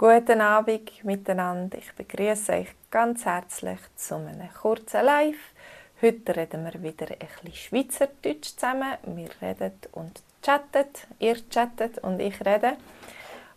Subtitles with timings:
[0.00, 1.76] Guten Abend miteinander.
[1.76, 5.52] Ich begrüße euch ganz herzlich zu einem kurzen Live.
[6.00, 8.96] Heute reden wir wieder ein bisschen Schweizerdeutsch zusammen.
[9.06, 10.86] Wir reden und chatten.
[11.18, 12.76] Ihr chattet und ich rede.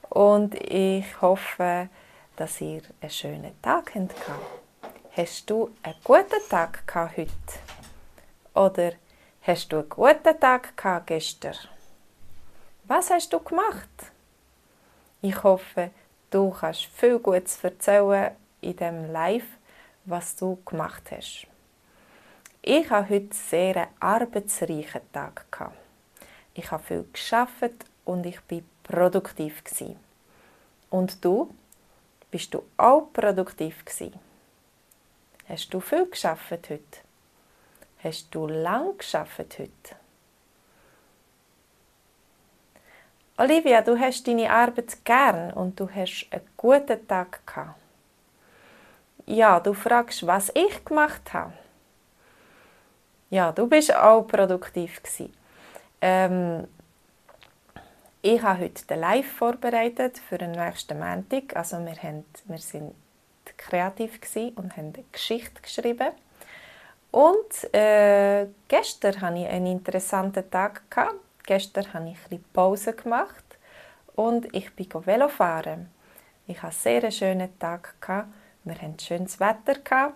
[0.09, 1.89] Und ich hoffe,
[2.37, 4.15] dass ihr einen schönen Tag habt.
[5.15, 7.29] Hast du einen guten Tag heute?
[8.55, 8.93] Oder
[9.43, 11.53] hast du einen guten Tag gestern?
[12.85, 14.11] Was hast du gemacht?
[15.21, 15.91] Ich hoffe,
[16.31, 18.31] Du kannst viel Gutes erzählen
[18.61, 19.43] in diesem Live,
[20.05, 21.45] was du gemacht hast.
[22.61, 25.45] Ich hatte heute sehr einen arbeitsreichen Tag.
[26.53, 27.73] Ich habe viel geschafft
[28.05, 29.61] und ich war produktiv.
[30.89, 31.53] Und du?
[32.31, 33.83] Bist du auch produktiv
[35.49, 36.99] Hast du viel geschafft heute?
[38.01, 40.00] Hast du lang geschafft heute?
[43.41, 47.73] Olivia, du hast deine Arbeit gern und du hast einen guten Tag gehabt.
[49.25, 51.51] Ja, du fragst, was ich gemacht habe.
[53.31, 55.01] Ja, du bist auch produktiv
[56.01, 56.67] Ähm,
[58.21, 61.55] ich habe heute den Live vorbereitet für den nächsten Montag.
[61.55, 62.93] Also wir, haben, wir sind
[63.57, 64.19] kreativ
[64.55, 66.11] und haben eine Geschichte geschrieben.
[67.09, 70.83] Und äh, gestern hatte ich einen interessanten Tag.
[70.91, 71.30] Gehabt.
[71.51, 73.43] Gestern habe ich ein Pause gemacht
[74.15, 75.89] und ich bin Velofahren.
[76.47, 77.93] Ich hatte einen sehr schönen Tag.
[78.63, 80.13] Wir hatten schönes Wetter.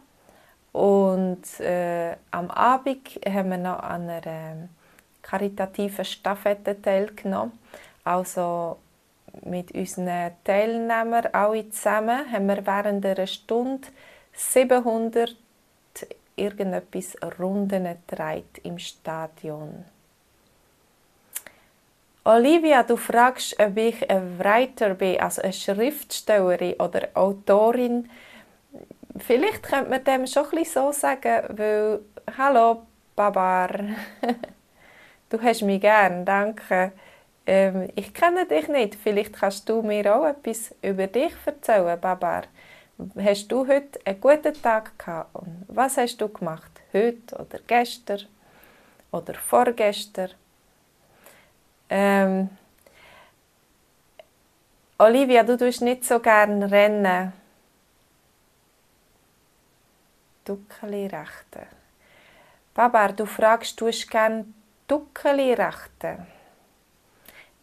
[0.72, 4.70] Und äh, am Abend haben wir noch an einer
[5.22, 7.60] karitativen Staffette teilgenommen.
[8.06, 8.78] Also
[9.44, 13.90] mit unseren Teilnehmern alle zusammen haben wir während einer Stunde
[14.32, 15.36] 700
[16.38, 17.90] irgendetwas Runden
[18.64, 19.84] im Stadion.
[22.28, 28.10] Olivia, du fragst, ob ich ein Writer bin, also eine Schriftstellerin oder Autorin.
[29.20, 32.00] Vielleicht könnte man dem schon ein so sagen, weil
[32.36, 32.82] «Hallo,
[33.16, 33.70] Babar,
[35.30, 36.94] du hast mich gern, danke.
[37.46, 42.46] Ähm, ich kenne dich nicht, vielleicht kannst du mir auch etwas über dich erzählen, Babar.
[43.20, 45.36] Hast du heute einen guten Tag gehabt?
[45.36, 46.72] Und was hast du gemacht?
[46.92, 48.22] Heute oder gestern
[49.12, 50.32] oder vorgestern?
[51.90, 52.50] Ähm,
[54.98, 57.34] Olivia, du tust nicht so gerne rennen.
[60.46, 61.68] Duckeli rechte.
[62.74, 64.46] Babar, du fragst, du hast gerne
[64.88, 66.26] Duckeli rechte.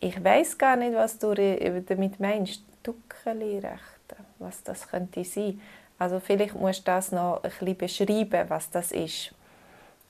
[0.01, 2.63] Ich weiß gar nicht, was du damit meinst.
[2.83, 4.17] Duckeli rechte.
[4.39, 5.61] Was das könnte sein.
[5.99, 9.33] Also vielleicht musst du das noch ein bisschen beschreiben, was das ist.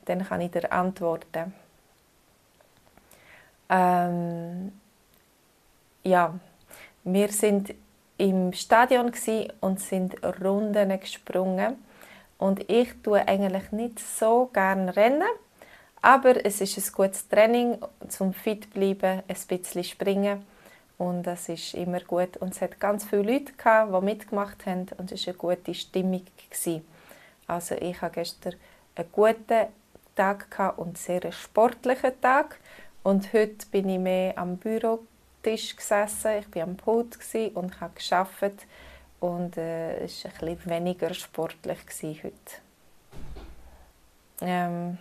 [0.06, 1.52] Dann kann ich dir antworten.
[3.72, 4.70] Ähm,
[6.04, 6.34] ja,
[7.04, 7.74] wir sind
[8.18, 9.12] im Stadion
[9.60, 11.76] und sind Runden gesprungen.
[12.36, 15.28] Und ich tue eigentlich nicht so gerne rennen,
[16.02, 17.78] aber es ist ein gutes Training
[18.08, 20.44] zum fit bleiben, ein bisschen springen.
[20.98, 22.36] Und das ist immer gut.
[22.38, 24.86] Und es hat ganz viele Leute gehabt, die mitgemacht haben.
[24.98, 26.22] Und es war eine gute Stimmung
[27.46, 28.54] Also ich hatte gestern
[28.96, 29.66] einen guten
[30.14, 32.58] Tag und einen sehr sportlichen Tag
[33.02, 37.18] und heute bin ich mehr am Bürotisch gesessen, ich war am Pult
[37.54, 38.66] und habe gearbeitet
[39.20, 41.80] und äh, es war ein weniger sportlich
[42.22, 42.32] heute.
[44.40, 44.98] Ähm,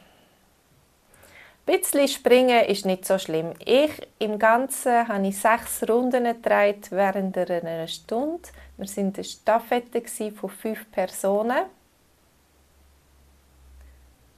[1.68, 3.54] ein bisschen springen ist nicht so schlimm.
[3.64, 8.50] Ich im Ganzen habe ich sechs Runden gedreht während einer Stunde.
[8.78, 11.66] Wir waren eine Staffette von fünf Personen.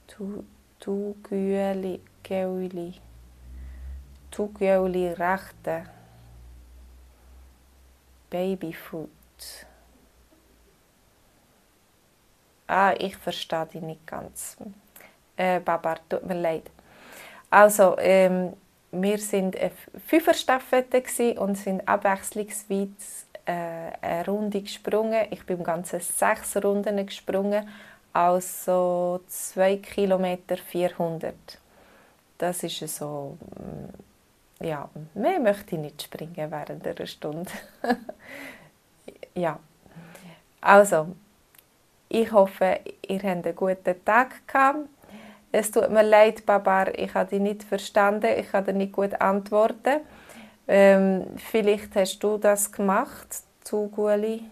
[0.06, 0.44] Du,
[0.80, 2.94] du Güeli, Güeli.
[4.34, 5.84] Tugjoli rechte.
[8.30, 9.08] Babyfoot.
[12.66, 14.56] Ah, ich verstehe dich nicht ganz.
[15.36, 16.68] Äh, Baba, tut mir leid.
[17.48, 18.54] Also, ähm,
[18.90, 19.70] wir sind eine
[20.04, 21.04] Fünferstaffette
[21.38, 22.88] und sind abwechslungsweise
[23.44, 25.28] äh, eine Runde gesprungen.
[25.30, 27.68] Ich bin im Ganzen sechs Runden gesprungen,
[28.12, 31.34] also 2 Kilometer 400.
[32.38, 34.13] Das ist so mm,
[34.60, 37.50] ja, mehr möchte ich nicht springen während einer Stunde.
[39.34, 39.58] ja,
[40.60, 41.14] also,
[42.08, 44.88] ich hoffe, ihr habt einen guten Tag gehabt.
[45.52, 49.20] Es tut mir leid, Babar, ich habe dich nicht verstanden, ich kann dir nicht gut
[49.20, 50.00] antworten.
[50.66, 53.28] Ähm, vielleicht hast du das gemacht,
[53.62, 54.42] zu Guli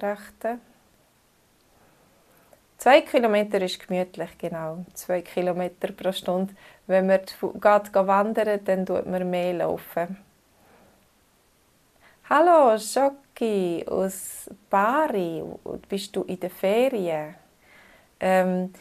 [0.00, 0.58] rechte.
[2.78, 4.84] Zwei Kilometer ist gemütlich, genau.
[4.94, 6.54] Zwei Kilometer pro Stunde.
[6.86, 10.16] Wenn man geht wandern, dann tut man mehr laufen.
[12.30, 15.42] Hallo, Schocki aus Bari.
[15.88, 17.34] Bist du in der Ferien?
[18.20, 18.72] Ähm,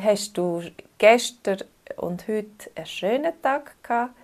[0.00, 0.62] hast du
[0.96, 1.64] gestern
[1.96, 4.14] und heute einen schönen Tag gehabt?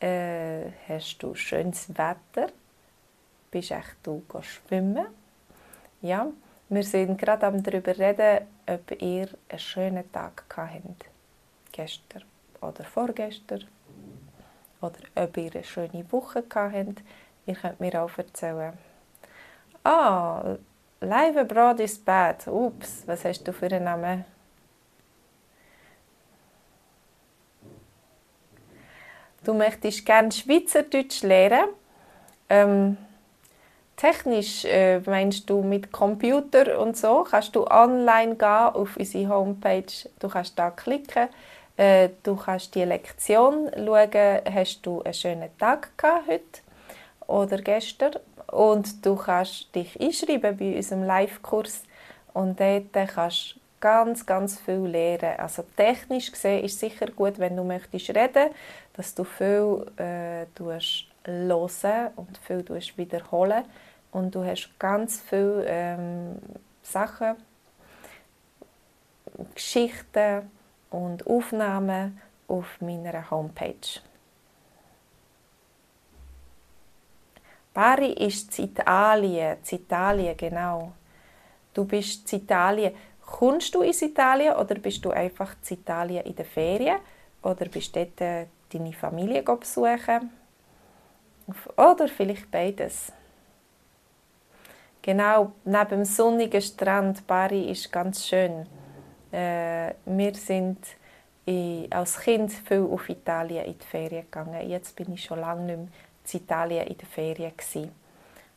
[0.00, 2.50] Äh, hast du schönes Wetter?
[3.50, 5.08] Bist echt du schwimmen?
[6.00, 6.26] Ja,
[6.70, 11.06] wir sind gerade am darüber reden, ob ihr einen schönen Tag habt.
[11.72, 12.24] Gestern
[12.60, 13.64] oder vorgestern.
[14.80, 17.02] Oder ob ihr eine schöne Woche habt.
[17.46, 18.78] Ihr könnt mir auch erzählen.
[19.84, 20.56] Ah,
[21.00, 22.46] Live abroad is bad.
[22.46, 24.24] Ups, was hast du für einen Namen?
[29.42, 31.70] Du möchtest gerne Schweizerdeutsch lernen.
[32.48, 32.96] Ähm,
[34.02, 37.24] technisch äh, meinst du mit Computer und so?
[37.30, 39.92] Kannst du online gehen auf unsere Homepage.
[40.18, 41.28] Du kannst da klicken.
[41.76, 44.40] Äh, du kannst die Lektion schauen.
[44.52, 46.72] Hast du einen schönen Tag gehabt heute?
[47.28, 48.14] oder gestern.
[48.48, 51.84] Und du kannst dich einschreiben bei unserem Live-Kurs
[52.34, 55.38] und dort kannst du ganz, ganz viel lernen.
[55.38, 58.50] Also technisch gesehen ist es sicher gut, wenn du möchtest reden,
[58.94, 62.64] dass du viel äh, hören und viel
[62.96, 63.64] wiederholen
[64.12, 66.38] und du hast ganz viele ähm,
[66.82, 67.36] Sachen,
[69.54, 70.50] Geschichten
[70.90, 74.00] und Aufnahmen auf meiner Homepage.
[77.72, 80.92] Bari ist Italien, Italien, genau.
[81.72, 82.94] Du bist Italien.
[83.24, 86.98] Kommst du ins Italien oder bist du einfach in Italien in der Ferien?
[87.42, 90.30] Oder bist du dort äh, deine Familie besuchen?
[91.76, 93.10] Oder vielleicht beides.
[95.02, 98.66] Genau, neben dem sonnigen Strand Bari ist ganz schön.
[99.32, 100.78] Äh, wir sind
[101.90, 104.68] als Kind viel auf Italien in die Ferien gegangen.
[104.68, 105.88] Jetzt bin ich schon lange nicht mehr
[106.32, 107.52] in Italien in der Ferien.
[107.56, 107.90] Gewesen.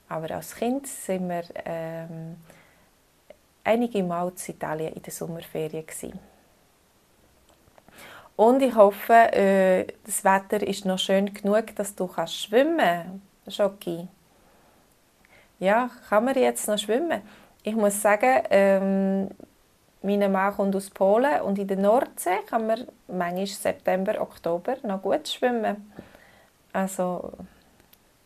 [0.07, 2.35] Aber als Kind sind wir ähm,
[3.63, 5.85] einige Mal in Italien in der Sommerferien.
[5.87, 6.19] Gewesen.
[8.35, 14.09] Und ich hoffe, äh, das Wetter ist noch schön genug, dass du kannst schwimmen kannst.
[15.59, 17.21] Ja, kann man jetzt noch schwimmen?
[17.63, 19.29] Ich muss sagen, ähm,
[20.01, 25.01] mein Mann kommt aus Polen und in der Nordsee kann man manchmal September, Oktober noch
[25.01, 25.91] gut schwimmen.
[26.73, 27.31] Also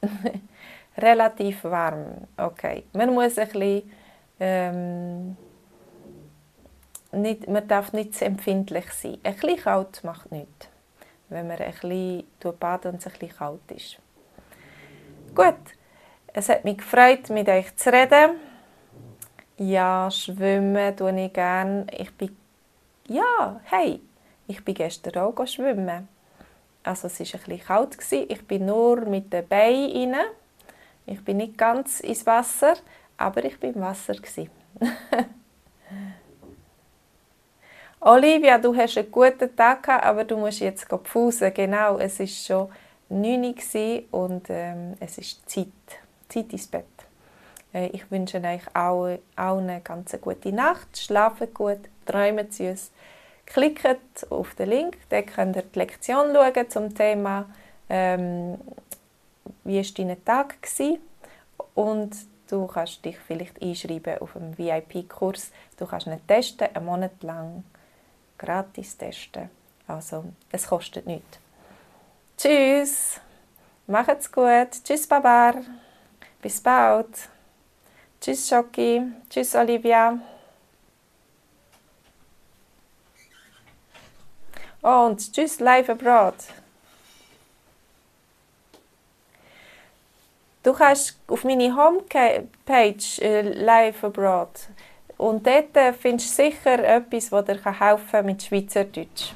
[0.98, 2.84] Relativ warm, okay.
[2.94, 3.92] Man muss ein bisschen,
[4.40, 5.38] ähm,
[7.12, 9.18] nicht, man darf nicht zu empfindlich sein.
[9.24, 10.68] Ein bisschen kalt macht nichts,
[11.30, 12.26] wenn man ein bisschen
[12.60, 13.98] baden und es ein bisschen kalt ist.
[15.34, 15.56] Gut,
[16.34, 18.40] es hat mich gefreut, mit euch zu reden.
[19.58, 21.86] Ja, schwimmen tue ich gerne.
[21.98, 22.36] Ich bin,
[23.08, 24.00] ja, hey,
[24.48, 26.08] ich bin gestern auch schwimmen.
[26.84, 27.98] Also es war ein kalt.
[28.12, 30.26] Ich bin nur mit den Beinen rein.
[31.06, 32.76] Ich bin nicht ganz ins Wasser,
[33.18, 34.16] aber ich bin im Wasser.
[38.02, 41.54] Olivia, du hast einen guten Tag gehabt, aber du musst jetzt pfusen.
[41.54, 42.70] Genau, es ist schon
[43.10, 45.68] 9 Uhr und ähm, es ist Zeit.
[46.30, 46.86] Zeit ins Bett.
[47.74, 50.98] Äh, ich wünsche euch allen eine ganz gute Nacht.
[50.98, 52.92] Schlafen gut, träumen süß.
[53.46, 57.46] Klickt auf den Link, dort könnt ihr die Lektion schauen zum Thema
[57.90, 58.60] ähm,
[59.64, 61.00] «Wie war dein Tag?» gewesen?
[61.80, 62.14] und
[62.50, 65.52] du kannst dich vielleicht einschreiben auf einen VIP-Kurs.
[65.78, 67.64] Du kannst ihn testen, einen Monat lang
[68.38, 69.50] gratis testen.
[69.88, 71.40] Also, es kostet nichts.
[72.38, 73.22] Tschüss,
[73.88, 74.72] macht's gut.
[74.84, 75.54] Tschüss, Baba.
[76.42, 77.30] Bis bald.
[78.22, 79.02] Tschüss, Schoki.
[79.30, 80.20] Tschüss, Olivia.
[84.82, 86.36] Und tschüss, live abroad.
[90.64, 94.50] Du kannst auf meine Homepage äh, live abroad
[95.18, 99.34] und dort äh, findest du sicher etwas, das dir helfen kann mit Schweizerdeutsch.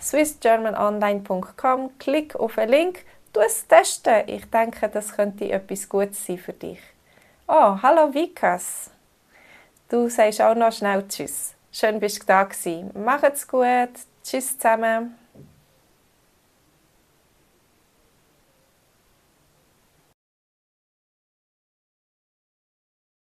[0.00, 4.22] swissgermanonline.com, klick auf den Link, du es testen.
[4.26, 6.80] Ich denke, das könnte etwas Gutes sein für dich.
[7.46, 8.90] Oh, hallo Vikas.
[9.88, 11.54] Du sagst auch noch schnell Tschüss.
[11.72, 12.90] Schön, bist du da gewesen.
[12.94, 13.90] Macht's gut.
[14.22, 15.16] Tschüss zusammen.